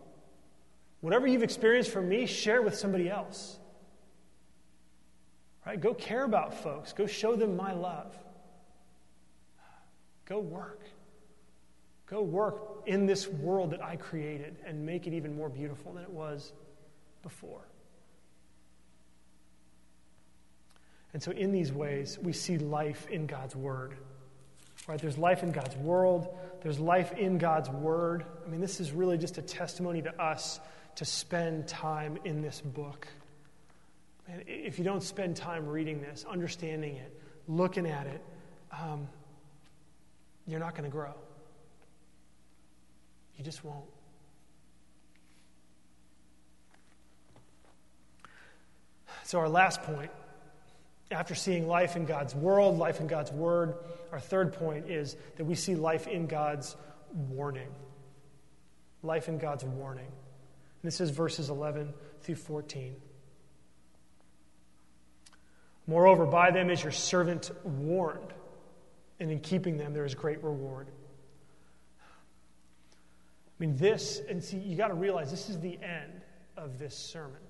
[1.02, 3.60] Whatever you've experienced from me, share with somebody else.
[5.66, 5.78] Right?
[5.78, 6.94] Go care about folks.
[6.94, 8.16] Go show them my love.
[10.24, 10.80] Go work.
[12.08, 16.04] Go work in this world that I created and make it even more beautiful than
[16.04, 16.54] it was
[17.24, 17.68] before.
[21.12, 23.98] And so, in these ways, we see life in God's Word.
[24.88, 25.00] Right?
[25.00, 26.28] There's life in God's world,
[26.62, 28.26] there's life in God's word.
[28.46, 30.60] I mean, this is really just a testimony to us
[30.96, 33.08] to spend time in this book.
[34.28, 38.22] Man, if you don't spend time reading this, understanding it, looking at it,
[38.72, 39.08] um,
[40.48, 41.14] you're not going to grow.
[43.38, 43.86] You just won't.
[49.24, 50.12] So, our last point
[51.12, 53.76] after seeing life in God's world, life in God's word,
[54.12, 56.76] our third point is that we see life in God's
[57.14, 57.70] warning.
[59.02, 60.06] Life in God's warning.
[60.08, 62.96] And this is verses 11 through 14.
[65.88, 68.34] Moreover, by them is your servant warned,
[69.20, 70.88] and in keeping them there is great reward.
[72.00, 72.06] I
[73.60, 76.22] mean, this, and see, you got to realize this is the end
[76.58, 77.42] of this sermon,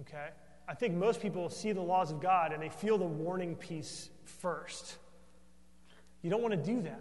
[0.00, 0.28] okay?
[0.68, 4.10] I think most people see the laws of God and they feel the warning piece
[4.24, 4.96] first.
[6.22, 7.00] You don't want to do that.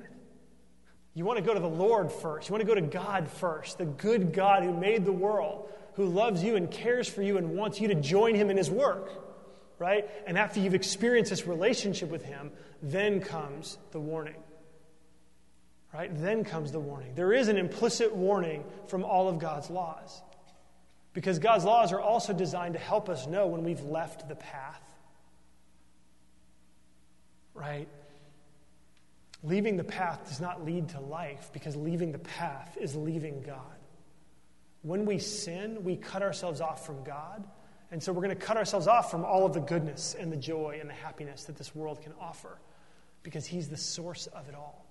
[1.16, 2.49] You want to go to the Lord first.
[2.49, 6.05] You want to go to God first, the good God who made the world, who
[6.05, 9.09] loves you and cares for you and wants you to join him in his work,
[9.80, 10.09] right?
[10.28, 12.51] And after you've experienced this relationship with him,
[12.82, 14.36] then comes the warning.
[15.93, 16.11] Right?
[16.13, 17.16] Then comes the warning.
[17.16, 20.22] There is an implicit warning from all of God's laws.
[21.16, 24.84] Because God's laws are also designed to help us know when we've left the path.
[27.53, 27.88] Right?
[29.41, 33.78] Leaving the path does not lead to life because leaving the path is leaving God.
[34.82, 37.47] When we sin, we cut ourselves off from God.
[37.91, 40.38] And so we're going to cut ourselves off from all of the goodness and the
[40.38, 42.59] joy and the happiness that this world can offer
[43.24, 44.86] because He's the source of it all.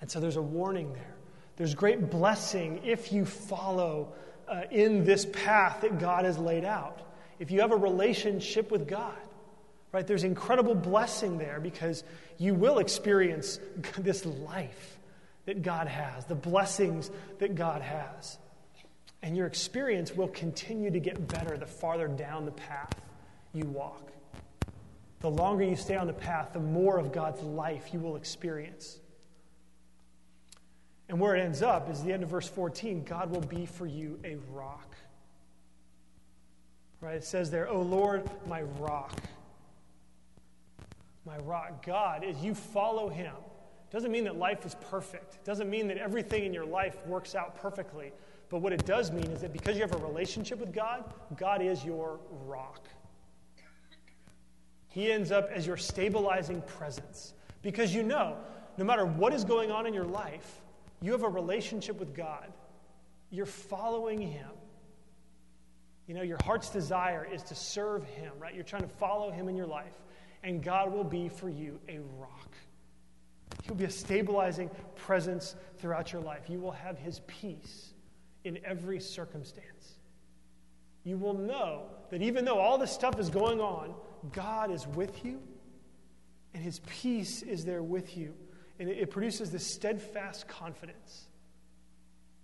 [0.00, 1.14] And so there's a warning there.
[1.56, 4.12] There's great blessing if you follow
[4.48, 7.02] uh, in this path that God has laid out.
[7.38, 9.16] If you have a relationship with God,
[9.92, 10.06] right?
[10.06, 12.04] There's incredible blessing there because
[12.38, 13.58] you will experience
[13.98, 14.98] this life
[15.44, 18.38] that God has, the blessings that God has.
[19.22, 22.92] And your experience will continue to get better the farther down the path
[23.52, 24.10] you walk.
[25.20, 28.98] The longer you stay on the path, the more of God's life you will experience.
[31.12, 33.84] And where it ends up is the end of verse 14 God will be for
[33.84, 34.96] you a rock.
[37.02, 37.16] Right?
[37.16, 39.12] It says there, Oh Lord, my rock.
[41.26, 41.84] My rock.
[41.84, 43.34] God, as you follow him,
[43.90, 45.44] doesn't mean that life is perfect.
[45.44, 48.10] Doesn't mean that everything in your life works out perfectly.
[48.48, 51.04] But what it does mean is that because you have a relationship with God,
[51.36, 52.88] God is your rock.
[54.88, 57.34] He ends up as your stabilizing presence.
[57.60, 58.38] Because you know,
[58.78, 60.61] no matter what is going on in your life,
[61.02, 62.52] you have a relationship with God.
[63.30, 64.50] You're following Him.
[66.06, 68.54] You know, your heart's desire is to serve Him, right?
[68.54, 69.94] You're trying to follow Him in your life.
[70.42, 72.50] And God will be for you a rock.
[73.64, 76.48] He'll be a stabilizing presence throughout your life.
[76.48, 77.92] You will have His peace
[78.44, 79.94] in every circumstance.
[81.04, 83.94] You will know that even though all this stuff is going on,
[84.32, 85.40] God is with you
[86.54, 88.34] and His peace is there with you.
[88.82, 91.26] And it, produces this steadfast confidence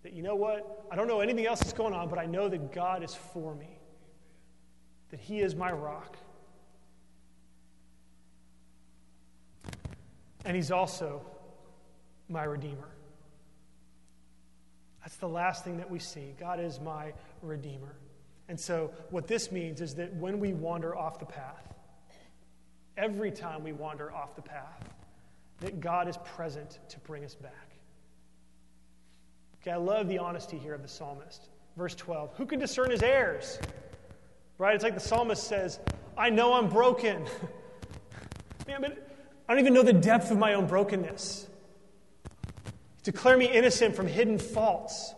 [0.04, 0.86] that, you know what?
[0.88, 3.56] I don't know anything else that's going on, but I know that God is for
[3.56, 3.80] me,
[5.10, 6.16] that He is my rock.
[10.44, 11.22] And He's also
[12.28, 12.88] my Redeemer.
[15.00, 16.36] That's the last thing that we see.
[16.38, 17.96] God is my Redeemer.
[18.46, 21.74] And so, what this means is that when we wander off the path,
[22.96, 24.88] every time we wander off the path,
[25.60, 27.52] that God is present to bring us back.
[29.60, 31.48] Okay, I love the honesty here of the psalmist.
[31.76, 33.58] Verse 12 Who can discern his errors?
[34.58, 34.74] Right?
[34.74, 35.78] It's like the psalmist says,
[36.16, 37.26] I know I'm broken.
[38.66, 39.08] Man, but
[39.48, 41.46] I don't even know the depth of my own brokenness.
[43.04, 45.14] Declare me innocent from hidden faults.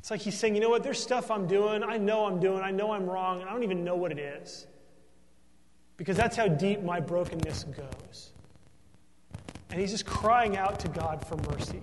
[0.00, 2.60] It's like he's saying, you know what, there's stuff I'm doing, I know I'm doing,
[2.60, 4.66] I know I'm wrong, and I don't even know what it is.
[5.96, 8.31] Because that's how deep my brokenness goes.
[9.72, 11.82] And he's just crying out to God for mercy.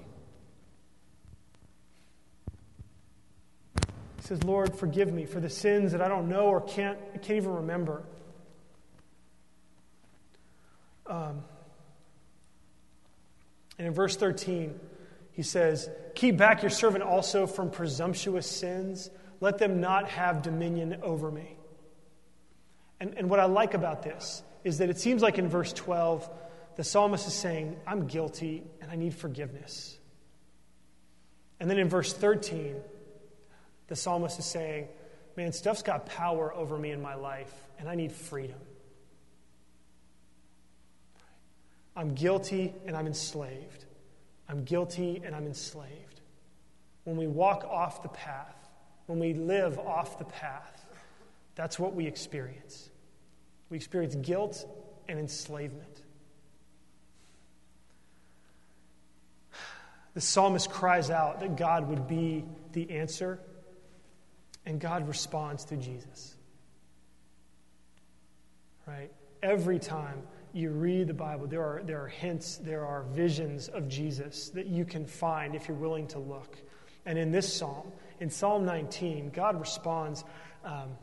[4.18, 7.38] He says, Lord, forgive me for the sins that I don't know or can't, can't
[7.38, 8.04] even remember.
[11.08, 11.44] Um,
[13.80, 14.80] and in verse 13,
[15.32, 19.10] he says, Keep back your servant also from presumptuous sins.
[19.42, 21.58] Let them not have dominion over me.
[23.00, 26.30] And, and what I like about this is that it seems like in verse 12,
[26.80, 29.98] the psalmist is saying, I'm guilty and I need forgiveness.
[31.60, 32.74] And then in verse 13,
[33.88, 34.88] the psalmist is saying,
[35.36, 38.62] Man, stuff's got power over me in my life and I need freedom.
[41.98, 43.84] I'm guilty and I'm enslaved.
[44.48, 46.22] I'm guilty and I'm enslaved.
[47.04, 48.56] When we walk off the path,
[49.08, 50.86] when we live off the path,
[51.56, 52.90] that's what we experience.
[53.70, 54.66] We experience guilt
[55.10, 56.04] and enslavement.
[60.20, 62.44] The psalmist cries out that God would be
[62.74, 63.40] the answer,
[64.66, 66.36] and God responds through Jesus.
[68.86, 69.14] Right?
[69.42, 73.88] Every time you read the Bible, there are, there are hints, there are visions of
[73.88, 76.58] Jesus that you can find if you're willing to look.
[77.06, 77.90] And in this psalm,
[78.20, 80.26] in Psalm 19, God responds
[80.66, 80.98] um,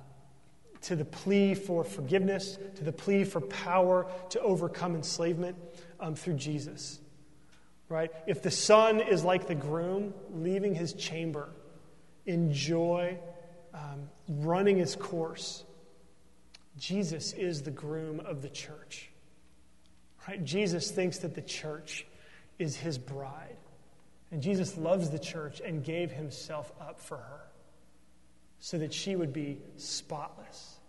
[0.82, 5.56] to the plea for forgiveness, to the plea for power to overcome enslavement
[6.00, 7.00] um, through Jesus.
[7.88, 8.10] Right?
[8.26, 11.50] If the sun is like the groom, leaving his chamber
[12.24, 13.18] in joy,
[13.72, 15.64] um, running his course,
[16.78, 19.10] Jesus is the groom of the church.
[20.26, 20.44] Right?
[20.44, 22.06] Jesus thinks that the church
[22.58, 23.56] is his bride.
[24.30, 27.46] And Jesus loves the church and gave himself up for her
[28.58, 30.80] so that she would be spotless,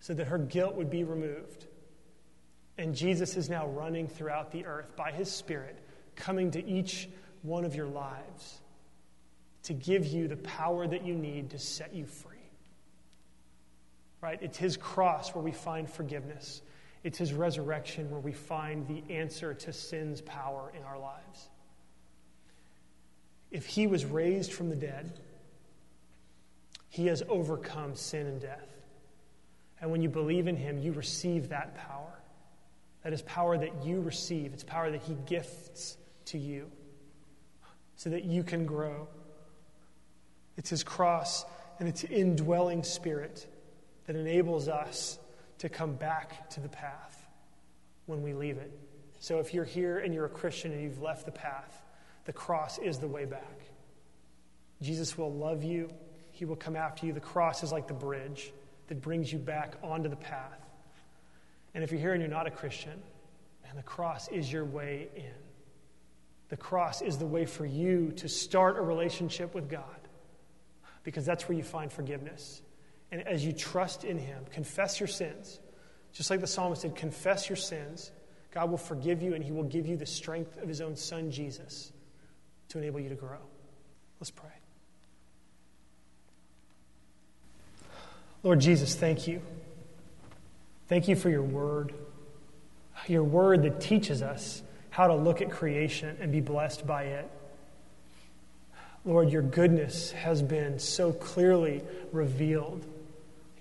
[0.00, 1.66] so that her guilt would be removed.
[2.76, 5.78] And Jesus is now running throughout the earth by his Spirit,
[6.16, 7.08] coming to each
[7.42, 8.60] one of your lives
[9.64, 12.30] to give you the power that you need to set you free.
[14.20, 14.38] Right?
[14.40, 16.62] It's his cross where we find forgiveness.
[17.04, 21.48] It's his resurrection where we find the answer to sin's power in our lives.
[23.50, 25.12] If he was raised from the dead,
[26.88, 28.68] he has overcome sin and death.
[29.80, 32.20] And when you believe in him, you receive that power.
[33.02, 35.96] That is power that you receive, it's power that he gifts
[36.26, 36.70] to you
[37.96, 39.08] so that you can grow.
[40.56, 41.44] It's his cross
[41.78, 43.46] and its indwelling spirit
[44.06, 45.18] that enables us
[45.58, 47.26] to come back to the path
[48.06, 48.72] when we leave it.
[49.20, 51.82] So if you're here and you're a Christian and you've left the path,
[52.24, 53.60] the cross is the way back.
[54.80, 55.88] Jesus will love you,
[56.32, 57.12] He will come after you.
[57.12, 58.52] The cross is like the bridge
[58.88, 60.60] that brings you back onto the path.
[61.74, 63.00] And if you're here and you're not a Christian,
[63.68, 65.32] and the cross is your way in.
[66.52, 69.86] The cross is the way for you to start a relationship with God
[71.02, 72.60] because that's where you find forgiveness.
[73.10, 75.58] And as you trust in Him, confess your sins.
[76.12, 78.12] Just like the psalmist said, confess your sins.
[78.50, 81.30] God will forgive you and He will give you the strength of His own Son,
[81.30, 81.90] Jesus,
[82.68, 83.40] to enable you to grow.
[84.20, 84.50] Let's pray.
[88.42, 89.40] Lord Jesus, thank you.
[90.86, 91.94] Thank you for your word.
[93.06, 94.62] Your word that teaches us
[94.92, 97.30] how to look at creation and be blessed by it.
[99.06, 101.82] Lord, your goodness has been so clearly
[102.12, 102.84] revealed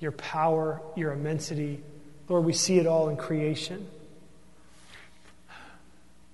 [0.02, 1.82] your power, your immensity.
[2.28, 3.88] Lord, we see it all in creation.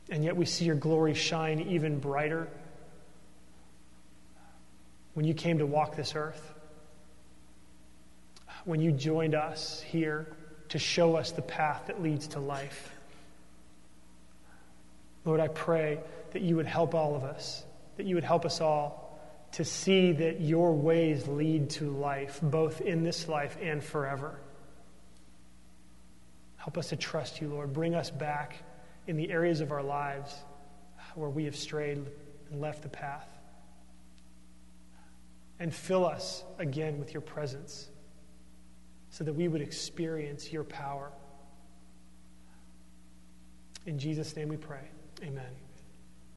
[0.10, 2.48] And yet we see your glory shine even brighter
[5.14, 6.54] when you came to walk this earth,
[8.66, 10.26] when you joined us here
[10.70, 12.97] to show us the path that leads to life.
[15.28, 16.00] Lord, I pray
[16.32, 17.66] that you would help all of us,
[17.98, 19.20] that you would help us all
[19.52, 24.40] to see that your ways lead to life, both in this life and forever.
[26.56, 27.74] Help us to trust you, Lord.
[27.74, 28.56] Bring us back
[29.06, 30.34] in the areas of our lives
[31.16, 32.06] where we have strayed
[32.50, 33.28] and left the path.
[35.60, 37.90] And fill us again with your presence
[39.10, 41.12] so that we would experience your power.
[43.86, 44.88] In Jesus' name we pray.
[45.24, 45.67] Amen.